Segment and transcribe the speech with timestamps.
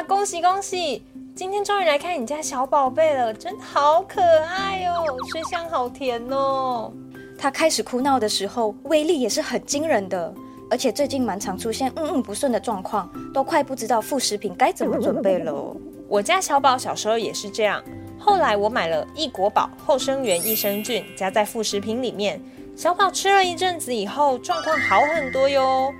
[0.00, 1.02] 哇，恭喜恭喜！
[1.36, 6.90] 今天终于来看你家小宝贝了，真的好可爱哦，水香好甜哦。
[7.38, 10.34] 他开始哭闹的时候，威力也是很惊人的，
[10.70, 15.76] 而且最近蛮常出现嗯嗯不顺的状况，都快不知道副食品该怎么准备了。
[16.08, 17.84] 我家小宝小时候也是这样，
[18.18, 22.40] 后来我买了益国宝后生元益生菌，加在副食品里面，
[22.74, 25.92] 小宝吃了一阵子以后，状况好很多哟。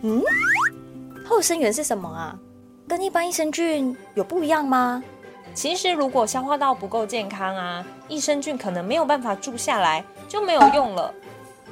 [0.00, 0.22] 嗯，
[1.26, 2.38] 后生元是什么啊？
[2.86, 5.02] 跟一般益生菌有不一样吗？
[5.54, 11.12] 其实如果消化道不够健康啊，益生菌可能没有办法住下来，就没有用了。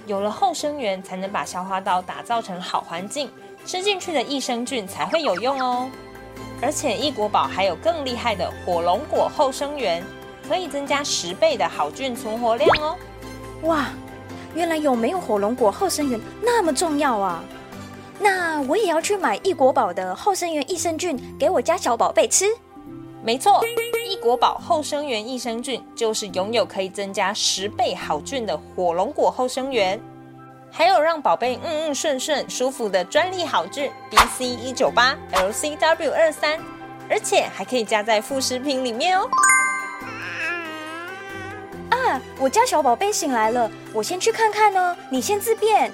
[0.06, 3.30] 有了后生源，才能把消化道打造成好环境，
[3.66, 5.90] 吃进去的益生菌才会有用哦。
[6.62, 10.02] 而且益国宝还有更厉害的火龙果后生源，
[10.48, 12.96] 可以增加十倍的好菌存活量哦。
[13.64, 13.90] 哇，
[14.54, 17.44] 原来有没有火龙果后生源那么重要啊！
[18.18, 22.46] 那我也要去买益国宝的后生元益生菌给我家小宝贝吃。
[23.24, 23.64] 没错，
[24.08, 30.00] 益国宝后生元益生菌就是拥有可以增加十倍好菌的火龙果后生元，
[30.70, 36.58] 还有让宝贝嗯嗯顺顺舒服的专利好菌 BC 一九八 LCW 二三，
[37.08, 39.28] 而且还可以加在副食品里面哦。
[41.90, 45.92] 啊，我家小宝贝醒来了，我先去看看哦，你先自便。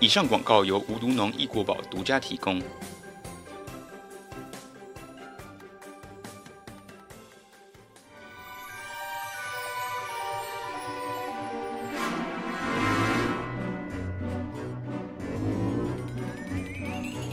[0.00, 2.58] 以上广告由无毒农益国宝独家提供。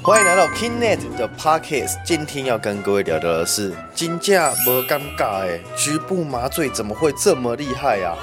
[0.03, 8.13] 欢迎来到 KingNet 的 Podcast，今天要跟各位聊聊的是金价不尴尬哎，局部麻醉怎么会这么厉害呀？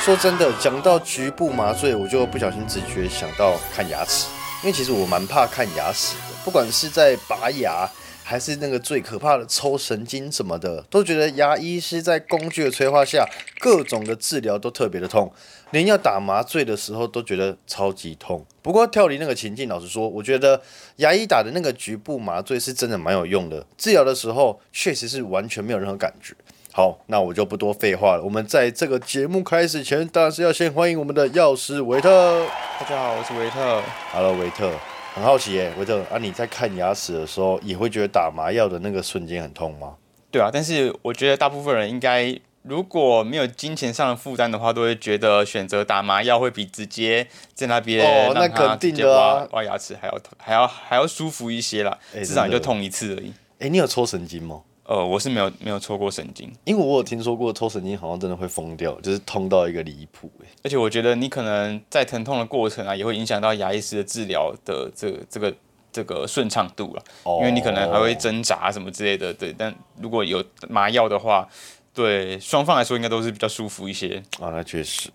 [0.00, 4.28] 说真的，讲到局部麻醉，我就不小心直觉想到看牙齿，
[4.62, 7.90] 因为其实我蛮怕看牙齿的，不管是在拔牙，
[8.22, 15.32] 还是那个最可怕的抽神经什么的，都觉得牙医是在工具的催化下，各种的治疗都特别的痛。
[15.72, 18.46] 连要打麻醉的时候都觉得超级痛。
[18.62, 20.62] 不过跳离那个情境，老实说，我觉得
[20.96, 23.66] 牙医打的那个局部麻醉是真的蛮有用的。
[23.76, 26.32] 治疗的时候确实是完全没有任何感觉。
[26.76, 28.22] 好，那我就不多废话了。
[28.22, 32.46] 我们在这个节目开始前，当然是要先欢迎我们的药师维特。
[32.78, 33.82] 大家好，我是维特。
[34.12, 34.70] Hello，维特。
[35.14, 39.94] 很好奇耶，维特啊，你在看牙齿的时候也会觉得打麻药的那个瞬间很痛吗？
[40.30, 42.38] 对啊，但是我觉得大部分人应该。
[42.60, 51.96] 如果没有金钱上的负担的话，都会觉得选择打麻药会比直接在那边哦，那肯定的挖挖牙齿还要还要还要舒服一些啦。
[52.12, 53.32] 至少你就痛一次而已。
[53.60, 54.60] 哎，你有抽神经吗？
[54.86, 60.30] 呃，我是没有没有抽过神经，因为我有听说过抽神经好像真的会疯掉，就是痛到一个离谱。
[60.62, 65.54] 而且我觉得你可能在疼痛的过程啊，也会影响到牙医师的治疗的这这个
[65.92, 67.02] 这个顺畅度了。
[67.24, 69.34] 哦，因为你可能还会挣扎什么之类的。
[69.34, 71.48] 对，但如果有麻药的话。
[71.96, 74.52] 对双方来说，应该都是比较舒服一些啊。
[74.52, 75.08] 那确实，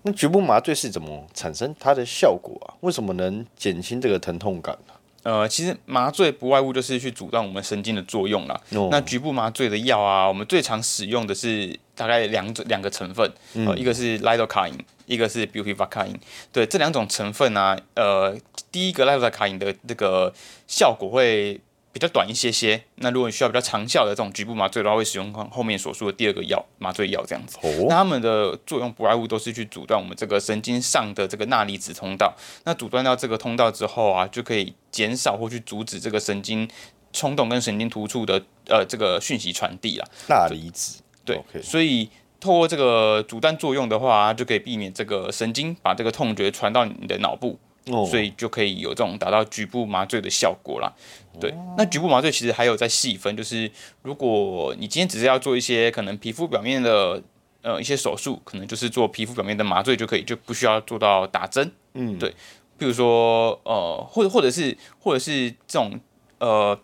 [0.00, 2.72] 那局部麻醉是怎么产生它的效果啊？
[2.80, 4.94] 为什么能减轻这个疼痛感呢？
[5.24, 8.60] 呃，其实麻醉不外乎就是去阻断我们神经的作用啦。
[8.90, 16.14] 那局部麻醉的药啊，我们最常使用的是大概两种两个成分，呃，一个是 lidocaine，一个是 bupivacaine。
[16.52, 18.38] 对，这两种成分啊，呃，
[18.70, 20.32] 第一个 lidocaine 的这个
[20.68, 21.60] 效果会。
[21.94, 27.56] 比较短一些些，那如果你需要比较长效的这种局部麻醉的话，会使用后面所说的第二个药麻醉药这样子。
[27.88, 32.34] 那它们的作用不外乎都是去阻断我们这个神经上的这个钠离子通道。
[32.64, 36.68] 那阻断到这个通道之后啊，就可以减少或去阻止这个神经
[37.12, 40.04] 冲动跟神经突触的呃这个讯息传递了。
[40.28, 47.56] 钠离子对，所以透过这个阻断作用的话，就可以避免这个神经把这个痛觉传到你的脑部。
[47.86, 50.92] 所以就可以有这种达到局部麻醉的效果啦。
[51.40, 53.70] 对，那局部麻醉其实还有在细分，就是
[54.02, 57.22] 如果你今天只是要做一些可能皮肤表面的
[57.62, 61.72] 呃一些手术，可能就是做皮肤表面的麻醉就可以，就不需要做到打针。
[61.94, 62.34] 嗯，对。
[62.76, 65.98] 比如说呃，或者或者是或者是这种
[66.38, 66.78] 呃，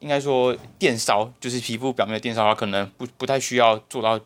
[0.00, 4.20] 应该说电烧，就是皮肤表面的电烧的话，可能不不太需要做到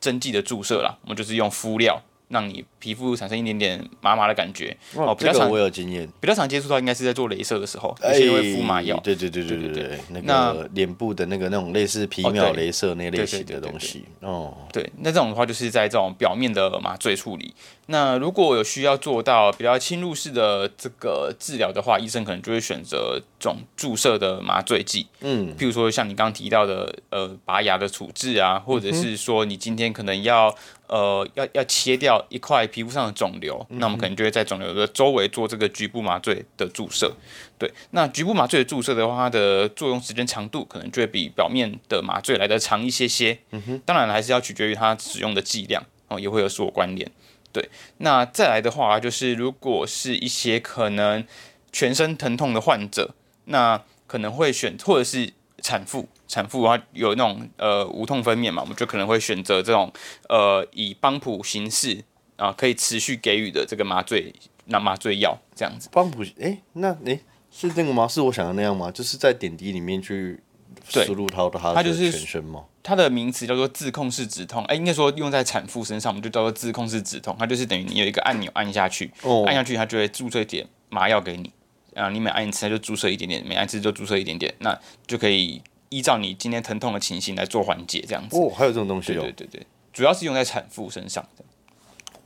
[0.00, 2.00] 针剂的注射啦，我们就是用敷料。
[2.30, 4.74] 让你皮肤产生一点点麻麻的感觉。
[4.94, 14.04] 哦，比较常我有经验，比较常接触到应该是在做镭射的时候，有些会敷麻药，对对对对对对，那个脸部的那个那种类似皮秒镭射那类型的东西。
[14.20, 17.54] 哦，对，那这种的话就是在这种表面的麻醉处理。
[17.86, 30.54] 那如果有需要做到比较侵入式的这个治疗的话，医生可能就会选择这种注射的麻醉剂，嗯，譬如说像你刚刚提到的呃拔牙的处置啊，或者是说你今天可能要。
[30.90, 37.14] 呃要要切掉一块皮肤上的肿瘤，那我们可能就会在肿瘤的周围做这个局部麻醉的注射。
[37.56, 43.38] 对，那局部麻醉的注射的话，它的作用时间长度可能就会比表面的麻醉来的长一些些。
[43.52, 47.08] 嗯哼，当然还是要取决于它使用的剂量哦，也会有所关联。
[47.52, 51.24] 对，那再来的话，就是如果是一些可能
[51.70, 53.14] 全身疼痛的患者，
[53.50, 55.30] 那可能会选或者是
[55.62, 59.92] 产妇，产妇的话有那种呃无痛分娩嘛，我们就可能会选择这种
[60.28, 62.02] 呃以邦普形式
[62.36, 64.34] 啊可以持续给予的这个麻醉
[64.66, 65.88] 那麻醉药这样子。
[65.92, 67.20] 邦普，哎，那哎
[67.50, 68.08] 是这个吗？
[68.08, 68.90] 是我想的那样吗？
[68.90, 70.40] 就是在点滴里面去
[70.88, 72.64] 输入它的它就是全身吗？
[72.82, 77.36] 它的名词叫做自控式止痛，哎，应该说用在产妇身上，我们就叫做自控式止痛。
[77.38, 79.12] 它就是等于你有一个按钮按下去，
[79.46, 81.52] 按下去它就会注射一点麻药给你，
[81.94, 88.36] 啊，你每按一次它就注射一点点，每按一次就注射一点点，那就可以依照你今天疼痛的情形来做缓解这样子。
[88.36, 89.22] 哦，还有这种东西哦。
[89.22, 91.44] 对对对，主要是用在产妇身上的。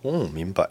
[0.02, 0.68] 哦，明白。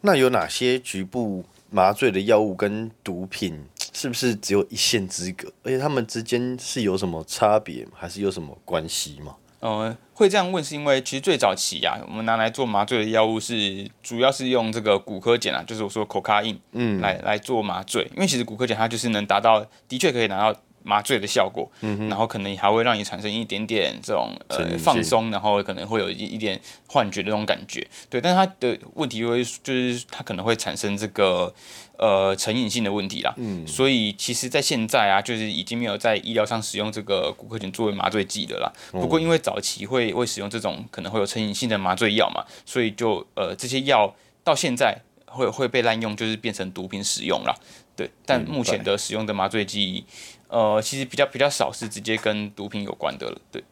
[0.00, 3.64] 那有哪些局部麻醉的药物跟毒品？
[3.94, 5.52] 是不是只有一线之隔？
[5.62, 9.36] 而且他们之间是有什么差别，还是有什么关系吗？
[9.62, 18.10] 呃，会这样问是因为其实最早期呀，我们拿来做麻醉的药物是主要是用这个骨科碱啊，就是我说口卡因，嗯，来来做麻醉。
[18.16, 20.60] 因为其实骨科碱它就是能达到，的确可以拿到。
[20.82, 28.20] 麻醉的效果，然后可能还会让你产生一点点这种呃放松，然后可能会有一一点幻觉的那种感觉，对。
[28.20, 31.52] 但是它的问题会就是它可能会产生这个
[31.98, 33.66] 呃成瘾性的问题啦，嗯。
[33.66, 38.72] 所以其实，在现在啊，就是已经没有在医疗上使用这个骨科菌作为麻醉剂的啦。
[38.90, 44.14] 不过因为早期会会使用这种可能会有成瘾性的麻醉药嘛，所以就呃这些药
[44.44, 45.00] 到现在
[45.32, 47.54] 会会被滥用，就是变成毒品使用了，
[47.96, 48.10] 对。
[48.26, 50.04] 但目前的使用的麻醉剂。
[50.48, 53.64] 呃，其实比较比较少是直接跟毒品有关的了，对。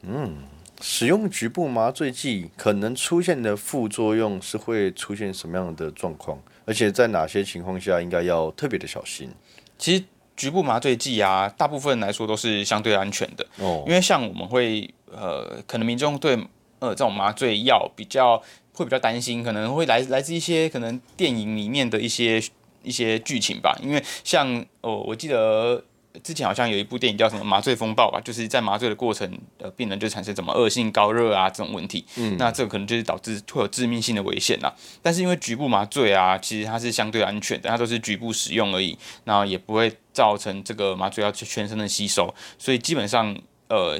[0.00, 0.44] 嗯，
[0.80, 6.42] 使用局部麻醉剂可能出现的副作用是会出现什么样的状况？
[6.64, 9.30] 而且在哪些情况下应该要特别的小心？
[9.76, 16.34] 其实局部麻醉剂啊，大部分来说都是相对安全的哦，因为像我们会呃，可能民众对
[16.78, 18.42] 呃这种麻醉药比较
[18.74, 22.42] 会比较担心，可能会来来自一些可能电影里面的一些。
[22.86, 25.82] 一些剧情吧，因为像哦，我记得
[26.22, 29.26] 之前好像有一部电影叫什么《麻醉风暴》吧，就是在麻醉的过程，
[29.56, 34.70] 呃，病人就产生什么恶性高热啊这种问题，嗯，那这个可能就是导致会有致命性的危险啦。
[35.00, 38.94] 但是因为局部麻醉啊，其实它是相对安全的，它都是局部使用而已，
[39.24, 43.34] 然后也不会造成这个麻醉药全身的吸收，所以基本上
[43.68, 43.98] 呃，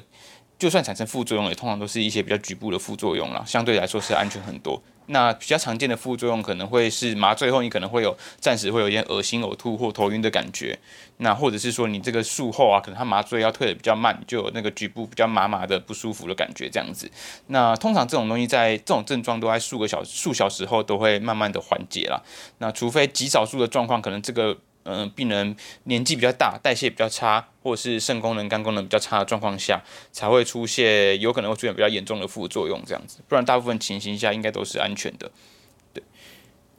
[0.59, 4.81] 就算产生副作用，也通常都是一些比较局部的副作用啦，相对来说是安全很多。
[5.07, 10.79] 那比较常见的副作用可能会是麻醉后你可能会有暂时会有一点恶心、呕吐或头晕的感觉，
[11.19, 17.11] 那或者是说你这个术后啊，可能它麻醉要退的比较慢，就有那个局部比较麻麻的不舒服的感觉这样子。
[17.49, 22.25] 那通常这种东西在这种症状都在数个小数小时后都会慢慢的缓解了。
[22.59, 24.57] 那除非极少数的状况，可能这个。
[24.85, 29.83] 嗯，病人年纪比较大，代谢比较差，或者是肾功能、肝功能比较差的状况下，
[30.13, 33.19] 才会出现有可能会出现比较严重的副作用这样子。
[33.27, 35.31] 不然大部分情形下应该都是安全的。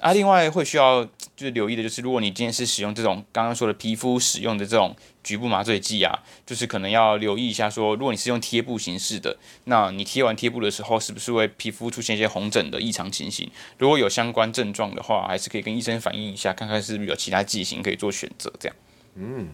[0.05, 1.03] 啊，另外会需要
[1.35, 13.49] 就是留意的就是，如果你今天是使用这种刚刚说的皮肤使用的这种局部麻醉剂啊，就是可能要留意一下，说如果你是用贴布形式的，那你贴完贴布的时候，是不是会皮肤出现一些红疹的异常情形？
[13.79, 18.53] 如果有相关症状的话，还是可以跟医生反映一下，看看是不是有其他剂型可以做选择。
[18.59, 18.77] 这样。
[19.15, 19.47] 嗯，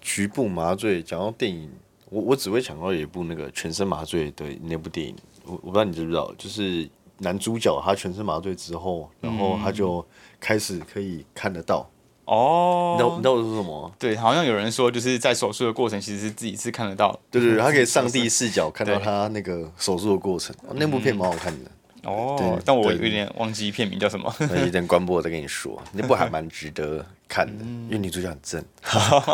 [0.00, 1.68] 局部麻醉讲到电影，
[2.10, 6.88] 我我只会想到有一部那个全身麻醉的那部电影，我我不知道你知不知道，就是
[7.22, 10.04] 男主角他全身麻醉之后，然后他就
[10.38, 11.88] 开始可以看得到。
[12.24, 13.92] 哦，你知道你知道我说什么？
[13.98, 17.18] 对，好像有人说，就是在手术的过程，其实是自己是看得到。
[17.30, 20.54] 对对对，他可以上帝视角看到他那个手术的过程。
[20.74, 21.70] 那部片蛮好看的。
[22.04, 24.34] 哦，但我有点忘记片名叫什么。
[24.40, 28.64] 有点关播，我再跟你说，那部还蛮值得看的，因为女主角很正。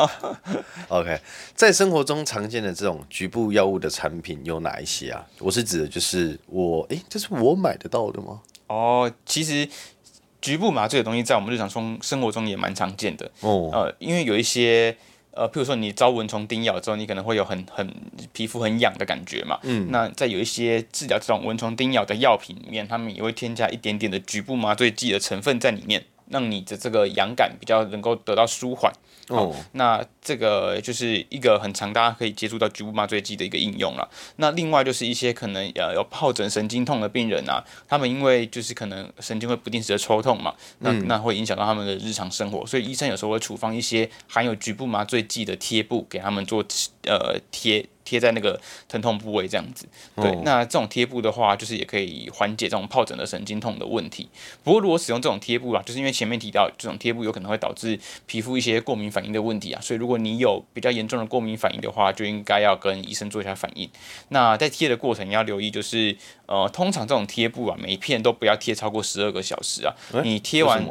[0.88, 1.20] OK，
[1.54, 5.26] 在生活中常见的这种局部药物的产品有哪一些啊？
[5.38, 8.40] 我是指的就是我，哎，这是我买得到的吗？
[8.68, 9.68] 哦，其实。
[10.40, 14.96] 局部麻醉的东西在我们日常中生活中也蛮常见的哦，呃，因为有一些
[15.38, 17.88] 呃，譬如说你遭蚊虫叮咬之后，你可能会有很很
[18.32, 26.02] 皮肤很痒的感觉嘛，嗯，那在有一些治疗这种蚊虫叮咬的药品里面，他们也会添加一点点的局部麻醉剂的成分在里面。
[26.30, 28.92] 让你的这个痒感比较能够得到舒缓
[29.28, 34.08] 哦，那这个就是一个很常大家可以接触到局部麻醉剂的一个应用了。
[34.36, 46.64] 那另外就是一些可能呃有疱疹神经痛的病人啊，他们因为就是可能神经会不定时的抽痛嘛，那那会影响到他们的日常生活，所以医生有时候会处方一些含有局部麻醉剂的贴布给他们做
[47.02, 47.86] 呃贴。
[48.08, 49.86] 贴在那个疼痛部位这样子。
[50.16, 54.30] 对，那这种贴布的话，就是也可以缓解这种疱疹的神经痛的问题。
[54.64, 63.90] 不过如果使用这种贴布啊，就是因为前面提到这种贴布有可能会导致皮肤一些过敏反应的问题啊，所以如果你有比较严重的过敏反应的话，就应该要跟医生做一下反应。
[64.30, 69.92] 那在贴的过程要留意，就是呃，通常这种贴布啊，每一片都不要贴超过十二个小时啊。
[70.24, 70.82] 你贴完，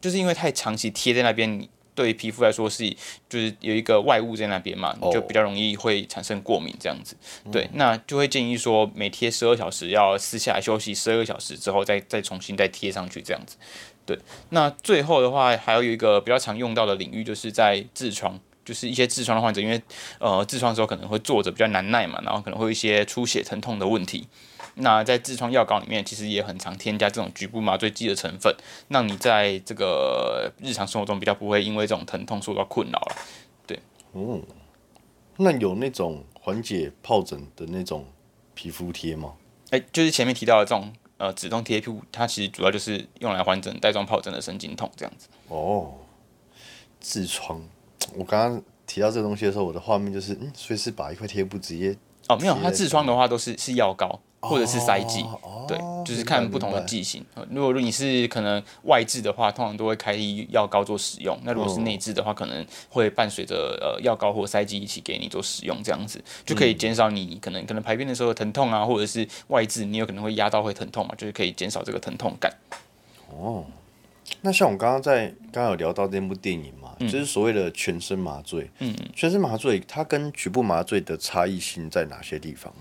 [0.00, 1.68] 就是因为太长期贴在那边。
[1.96, 2.88] 对皮肤来说是，
[3.28, 7.16] 就是有一个外物在那边嘛，就比较容易会产生过敏这样子。
[7.50, 13.56] 对，那就会建议说每贴十二小时要撕下来休息十二个小时之后再再重新再贴上去这样子。
[14.04, 14.16] 对，
[14.50, 19.82] 那最后的话还有一个比较常用到的领域就是在痔疮，就是一些痔疮的患者，因为
[20.20, 24.28] 呃痔疮的时候可能会坐着比较难耐嘛，然后可能会有一些出血疼痛的问题。
[24.78, 28.54] 那在痔疮药膏里面，其实也很常添加这种局部麻醉剂的成分，
[28.88, 33.16] 让你在这个日常生活中比较不会因为这种疼痛受到困扰了。
[33.66, 33.80] 对，
[34.12, 34.42] 嗯，
[35.38, 38.04] 那有那种缓解疱疹的那种
[38.54, 39.32] 皮肤贴吗？
[39.70, 45.28] 哎，就是前面提到的这种呃止痛贴布，它其实主要就是用来缓解带状疱疹的神经痛这样子。
[45.48, 45.94] 哦，
[47.02, 47.62] 痔疮，
[48.14, 51.96] 我刚刚提到这个东西的时候，我的画面就是，嗯，所以是把一块贴布直接
[52.28, 54.20] 哦，没有，它痔疮的话都是是药膏。
[54.40, 55.24] 或者是塞剂，
[55.66, 57.24] 对，就是看不同的剂型。
[57.50, 60.16] 如果你是可能外痔的话，通常都会开
[60.50, 61.36] 药膏做使用。
[61.42, 72.52] 那如果是内痔的话，可能会伴随着呃药膏或塞剂一起给你做使用，这样子就可以减少你可能可能排便的时候疼痛啊，或者是外痔你有可能会压到会疼痛嘛，就是可以减少这个疼痛感。
[73.30, 73.64] 哦，
[74.42, 78.70] 那像我刚刚在刚刚有聊到那部电影嘛，就是所谓的全身麻醉。
[78.78, 82.72] 嗯嗯，全身麻醉它跟局部麻醉的差异性在哪些地方？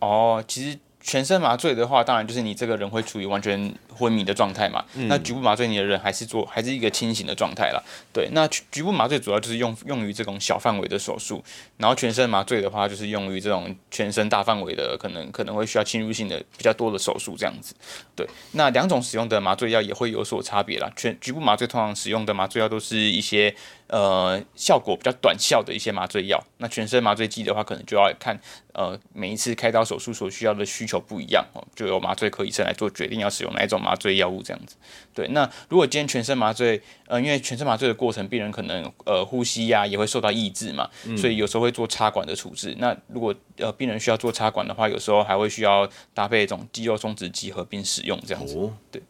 [0.00, 0.78] 哦，其实。
[1.06, 4.84] 全身麻醉的话，当然就是你这个人会处于完全昏迷的状态嘛。
[5.08, 7.82] 那局部麻醉，你的人还是做还是一个清醒的状态了。
[8.12, 11.42] 对，那局部麻醉主要就是用用于这种小范围的手术，
[11.76, 17.74] 然后全身麻醉的话，就是用于这种全身大范围的，可能可能会需要侵入性的比较多的手术这样子。
[18.16, 20.90] 对，那两种使用的麻醉药也会有所差别啦。
[20.96, 23.54] 全局部麻醉通常使用的麻醉药都是一些。
[23.86, 28.36] 呃，效果比较短效的一些麻醉药，那全身麻醉剂的话，可能就要看
[28.72, 34.76] 呃每一次开刀手术所需要的需求不一样哦，就由麻醉科医生来做决定要使用哪一种麻醉药物这样子。
[35.12, 42.74] 对，那如果今天全身麻醉，呃，因为全身麻醉的过程，病人可能呃呼吸呀也会受到抑制嘛，所以有时候会做插管的处置。
[42.78, 48.58] 那如果呃病人需要做插管的话，有时候还会需要搭配一种肌肉松弛剂合并使用这样子。
[48.90, 49.02] 对，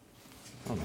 [0.69, 0.77] 嗯，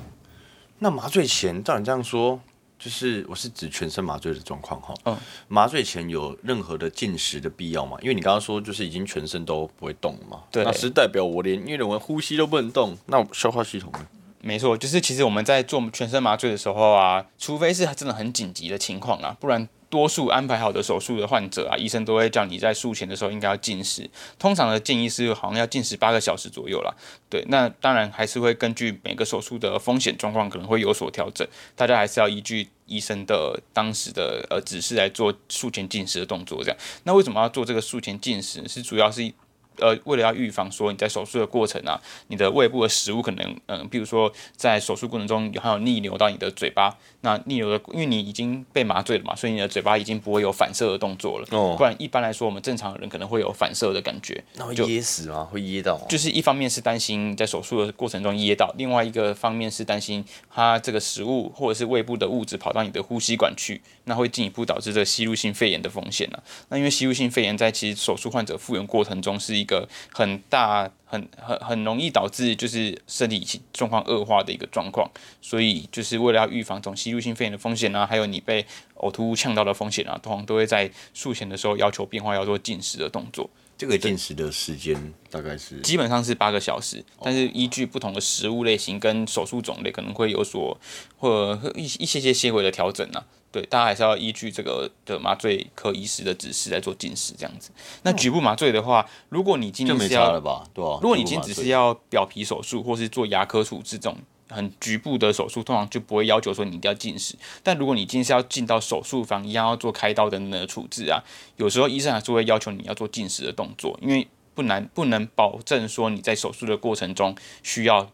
[0.78, 2.40] 那麻醉前，照你这样说。
[2.80, 5.16] 就是我是指全身麻醉的状况哈，嗯，
[5.48, 7.98] 麻醉前有任何的进食的必要吗？
[8.00, 14.06] 因为你刚刚说就是已经全身都不会动了嘛，对，那是代表我连因为我呼吸都不能动，那消化系统呢？
[14.40, 19.68] 没错，就是其实我们在做全身麻醉的时候啊，除非是真的很紧急的情况啊，不然。
[19.90, 24.08] 多数安排好的手术的患者啊，医生都会叫你在术前的时候应该要进食。
[24.38, 26.94] 通常的建议是好像要进食八个小时左右啦。
[27.28, 31.46] 对，那当然还是会根据每个手术的风险状况可能会有所调整。
[31.74, 36.62] 大家还是要依据医生的当时的呃指示来做术前进食的动作。
[36.62, 38.66] 这样，那为什么要做这个术前进食？
[38.68, 39.32] 是主要是。
[39.80, 51.46] 呃，为了要预防说你在手术的过程啊，你的胃部的食物可能，嗯，比如说在手术过程中有还有逆流到你的嘴巴，那逆流的，因为你已经被麻醉了嘛，所以你的嘴巴已经不会有反射的动作了。
[51.50, 51.74] 哦。
[51.76, 54.42] 不然一般来说，我们正常人可能会有反射的感觉。
[54.54, 55.48] 那会噎死吗？
[55.50, 55.98] 会噎到？
[56.08, 66.42] 就是一方面是担心在手术的过程中噎到，另外一个方面是担心它这个食物或者是胃部的物质跑到你的呼吸管去，那会进一步导致这个吸入性肺炎的风险了。
[66.68, 75.08] 那因为吸入性肺炎在其实手术患者复原过程中是一个很大很很很容易导致就是身体状况恶化的一个状况，
[75.40, 83.48] 所以就是为了要预防这种吸入性肺炎的风险啊，还有你被呕吐物呛到的风险啊，通常都会在术前的时候要求变化要做进食的动作。
[83.80, 84.94] 这个进食的时间
[85.30, 90.78] 大概是基本上是八个小时，但是依据不同的食物类型跟手术种类，可能会有所
[91.16, 93.24] 或一一些些些微的调整啊。
[93.50, 97.70] 对，大家还是要依据这个的麻醉科医师的指示来做进食这样子。
[98.02, 100.38] 那局部麻醉的话，如果你今天是要，
[100.74, 104.18] 对如果你今天只是要表皮手术或是做牙科处置这种
[104.50, 107.34] 很局部的手术，通常就不会要求说你一定要进食。
[107.62, 111.22] 但如果你今天是要进到手术房一样要做开刀等等的处置啊，
[111.56, 118.10] 有时候医生还是会要求你要做进食的动作，因为不难不能保证说你在手术的过程中需要。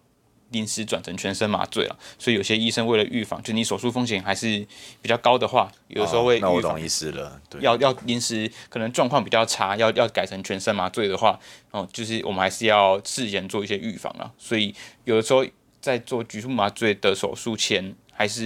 [0.51, 4.65] 临时转成全身麻醉了，所以有些医生为了预防，就你手术风险还是
[5.03, 7.41] 比较高的话，有的时候会那我懂意思了。
[7.51, 11.37] 对要要临时可能状况比较差，要要改成全身麻醉的话，
[11.73, 14.31] 哦，就是我们还是要事先做一些预防啊。
[14.39, 15.45] 所以有的时候
[15.87, 18.43] 在做局部麻醉的手术前，还是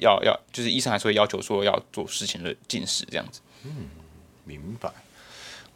[0.00, 3.40] 要要就是医生还是会要求说要做事前的进食这样子。
[3.62, 3.88] 嗯，
[4.44, 4.90] 明白。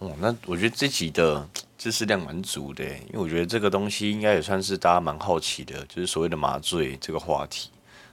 [0.01, 7.71] 哦，那我觉得这集的知识量蛮足的，因为我觉得这个东西应该也算是大家蛮好奇的，就是所谓的麻醉这个话题。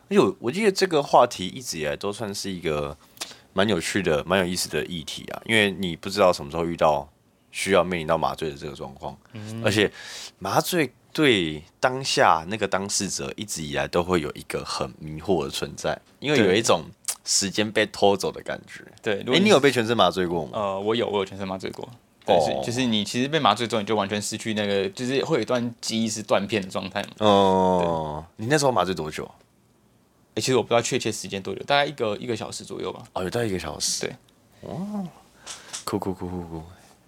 [0.07, 2.95] 而且我我记得这个话题一直以来都算是一个
[3.53, 7.11] 蛮有趣的、蛮有意思的议题啊，因为你不知道什么时候遇到
[7.51, 9.17] 需要面临到麻醉的这个状况，
[9.65, 9.91] 而且
[10.37, 16.83] 麻醉对当下那个当事者一直以来都会有一个很迷惑的存在，因为有一种
[17.25, 18.83] 时间被偷走的感觉。
[19.01, 20.51] 对，哎、你有被全身麻醉过吗？
[20.53, 21.87] 呃，我有，我有全身麻醉过。
[22.25, 27.09] 对，是哦就是你其实被麻醉之后，你就完全失去那个，就是会有一段记忆是断片的状态嘛。
[27.19, 29.29] 哦，你那时候麻醉多久？
[30.33, 33.03] 哎、其实我不知道确切时间多久，大概一个一个小时左右吧。
[33.13, 34.01] 哦，有到一个小时。
[34.01, 34.15] 对，
[35.83, 36.63] 酷酷酷酷酷。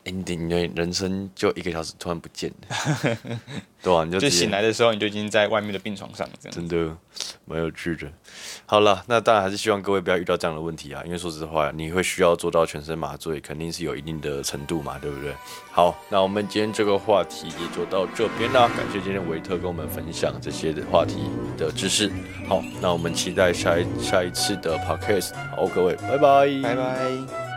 [0.06, 3.18] 哎、你的你的人生就一个小时突然不见了，
[3.82, 6.56] 对啊，你就就醒来的时候，你就已经在外面的病床上这样。
[6.56, 6.96] 真的
[7.46, 8.12] 蛮有趣的。
[8.66, 15.34] 好了，那当然还是希望各位不要遇到这样的问题啊，因为说实话，你会需要做到全身麻醉，肯定是有一定的程度嘛，对不对？
[15.72, 21.16] 好，那我们今天这个话题也就到这边啦，感谢今天维特跟我们分享这些的话题
[21.58, 22.12] 的知识。
[22.48, 25.34] 好，那我们期待下一下一次的 podcast。
[25.56, 27.43] 好，各位，拜拜，拜拜。